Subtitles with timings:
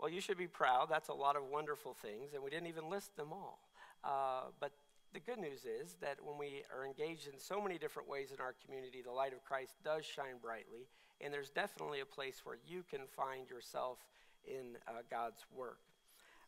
[0.00, 0.88] Well, you should be proud.
[0.88, 3.60] That's a lot of wonderful things, and we didn't even list them all.
[4.02, 4.72] Uh, but
[5.12, 8.40] the good news is that when we are engaged in so many different ways in
[8.40, 10.88] our community, the light of Christ does shine brightly,
[11.20, 13.98] and there's definitely a place where you can find yourself
[14.46, 15.80] in uh, God's work.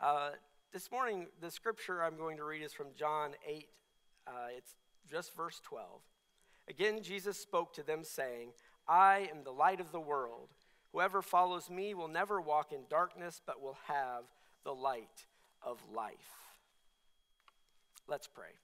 [0.00, 0.30] Uh,
[0.72, 3.68] this morning, the scripture I'm going to read is from John 8.
[4.26, 4.74] Uh, it's
[5.08, 5.86] just verse 12.
[6.68, 8.48] Again, Jesus spoke to them, saying,
[8.88, 10.48] I am the light of the world.
[10.96, 14.22] Whoever follows me will never walk in darkness, but will have
[14.64, 15.26] the light
[15.60, 16.14] of life.
[18.08, 18.56] Let's pray.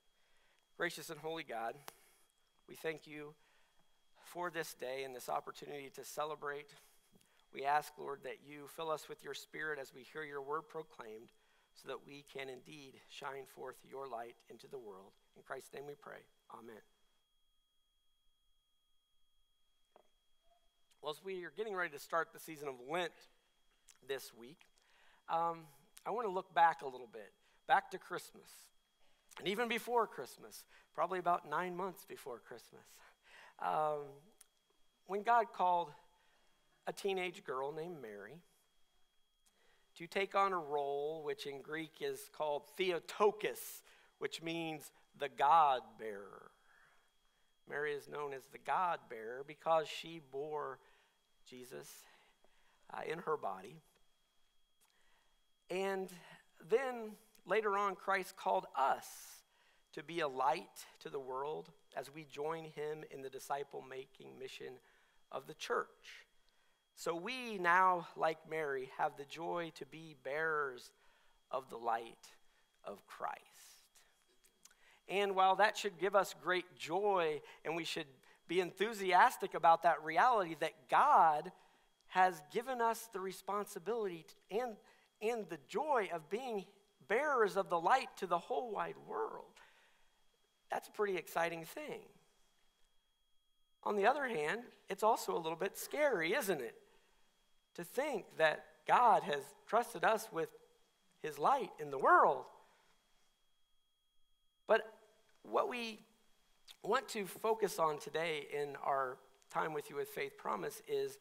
[0.79, 1.75] Gracious and holy God,
[2.71, 3.35] we thank you
[4.25, 6.71] for this day and this opportunity to celebrate.
[7.53, 10.63] We ask, Lord, that you fill us with your spirit as we hear your word
[10.71, 11.29] proclaimed
[11.75, 15.13] so that we can indeed shine forth your light into the world.
[15.37, 16.25] In Christ's name we pray.
[16.59, 16.81] Amen.
[21.03, 23.11] Well, as we are getting ready to start the season of Lent
[24.07, 24.69] this week,
[25.29, 25.63] um,
[26.07, 27.33] I want to look back a little bit,
[27.67, 28.49] back to Christmas.
[29.41, 30.63] And even before Christmas,
[30.95, 32.85] probably about nine months before Christmas,
[33.61, 34.03] um,
[35.09, 35.89] when God called
[36.87, 38.37] a teenage girl named Mary
[39.97, 43.83] to take on a role which in Greek is called Theotokos,
[44.21, 46.53] which means the God bearer.
[47.69, 50.79] Mary is known as the God bearer because she bore
[51.49, 51.89] Jesus
[52.93, 53.83] uh, in her body.
[55.71, 56.09] And
[56.71, 57.13] then
[57.47, 59.07] Later on, Christ called us
[59.95, 64.39] to be a light to the world as we join him in the disciple making
[64.39, 64.75] mission
[65.31, 66.27] of the church.
[66.95, 70.91] So we now, like Mary, have the joy to be bearers
[71.51, 72.29] of the light
[72.85, 73.41] of Christ.
[75.09, 78.07] And while that should give us great joy and we should
[78.53, 81.51] be enthusiastic about that reality that God
[82.09, 84.77] has given us the responsibility and,
[85.23, 86.67] and the joy of being
[87.09, 89.45] bearers of the light to the whole wide world.
[90.71, 92.01] That's a pretty exciting thing.
[93.85, 94.61] On the other hand,
[94.91, 96.75] it's also a little bit scary, isn't it?
[97.77, 100.51] To think that God has trusted us with
[101.23, 102.45] his light in the world.
[104.67, 104.83] But
[105.43, 106.01] what we
[106.85, 109.17] want to focus on today in our
[109.53, 111.17] time with you with Faith Promise is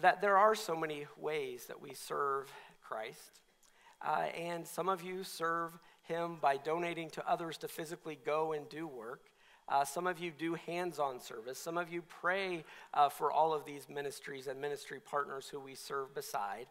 [0.00, 2.50] that there are so many ways that we serve
[2.82, 3.42] Christ.
[4.00, 8.66] Uh, and some of you serve him by donating to others to physically go and
[8.70, 9.24] do work.
[9.68, 11.58] Uh, some of you do hands on service.
[11.58, 12.64] Some of you pray
[12.94, 16.66] uh, for all of these ministries and ministry partners who we serve beside.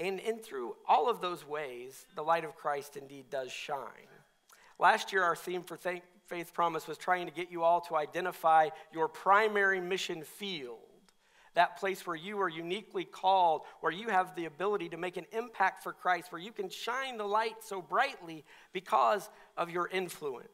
[0.00, 4.10] And, and through all of those ways, the light of Christ indeed does shine.
[4.80, 5.76] Last year, our theme for
[6.26, 10.78] Faith Promise was trying to get you all to identify your primary mission field
[11.54, 15.26] that place where you are uniquely called, where you have the ability to make an
[15.32, 20.48] impact for Christ, where you can shine the light so brightly because of your influence.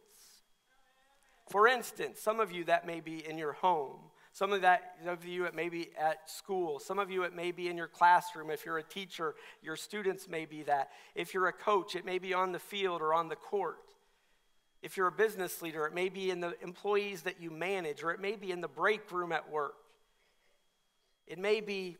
[1.48, 3.96] For instance, some of you that may be in your home.
[4.32, 6.78] Some of that of you it may be at school.
[6.78, 8.50] Some of you it may be in your classroom.
[8.50, 10.90] If you're a teacher, your students may be that.
[11.14, 13.78] If you're a coach, it may be on the field or on the court.
[14.82, 18.12] If you're a business leader, it may be in the employees that you manage, or
[18.12, 19.74] it may be in the break room at work.
[21.26, 21.96] It may be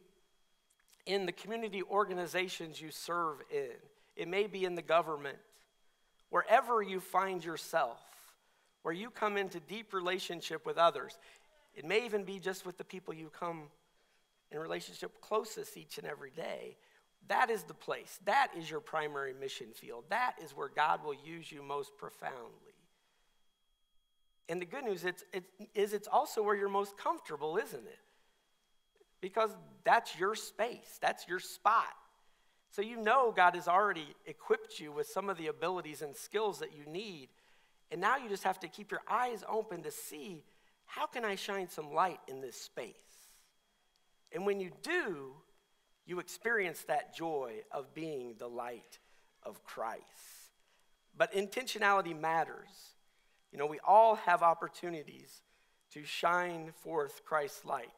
[1.07, 3.71] in the community organizations you serve in,
[4.17, 5.39] it may be in the government.
[6.31, 7.99] Wherever you find yourself,
[8.83, 11.19] where you come into deep relationship with others,
[11.75, 13.63] it may even be just with the people you come
[14.51, 16.77] in relationship closest each and every day.
[17.27, 18.19] That is the place.
[18.25, 20.05] That is your primary mission field.
[20.09, 22.73] That is where God will use you most profoundly.
[24.49, 27.99] And the good news it's, it, is it's also where you're most comfortable, isn't it?
[29.21, 29.51] because
[29.85, 31.95] that's your space, that's your spot.
[32.71, 36.59] So you know God has already equipped you with some of the abilities and skills
[36.59, 37.29] that you need.
[37.91, 40.45] And now you just have to keep your eyes open to see
[40.85, 42.95] how can I shine some light in this space?
[44.33, 45.33] And when you do,
[46.09, 48.99] you experience that joy of being the light
[49.43, 50.03] of Christ.
[51.17, 52.95] But intentionality matters.
[53.53, 55.43] You know, we all have opportunities
[55.93, 57.93] to shine forth Christ's light.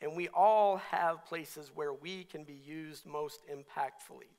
[0.00, 4.30] And we all have places where we can be used most impactfully.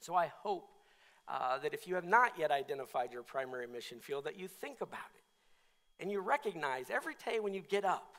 [0.00, 0.70] So I hope
[1.28, 4.80] uh, that if you have not yet identified your primary mission field, that you think
[4.80, 5.22] about it
[6.02, 8.16] and you recognize every day when you get up.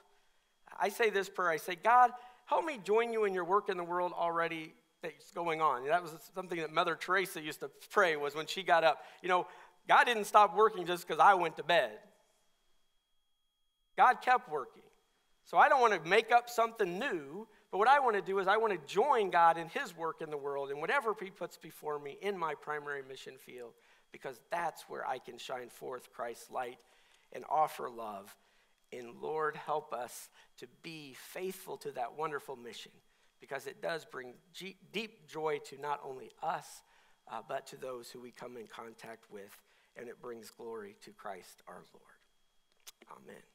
[0.80, 2.12] I say this prayer I say, God,
[2.54, 5.86] help me join you in your work in the world already that's going on.
[5.88, 9.02] That was something that Mother Teresa used to pray was when she got up.
[9.22, 9.48] You know,
[9.88, 11.92] God didn't stop working just because I went to bed.
[13.98, 14.84] God kept working.
[15.46, 18.38] So I don't want to make up something new, But what I want to do
[18.38, 21.32] is I want to join God in His work in the world and whatever He
[21.32, 23.74] puts before me in my primary mission field,
[24.12, 26.78] because that's where I can shine forth Christ's light
[27.32, 28.36] and offer love.
[28.96, 32.92] And Lord, help us to be faithful to that wonderful mission,
[33.42, 34.34] because it does bring
[34.92, 36.84] deep joy to not only us,
[37.32, 39.58] uh, but to those who we come in contact with,
[39.98, 43.18] and it brings glory to Christ our Lord.
[43.24, 43.53] Amen.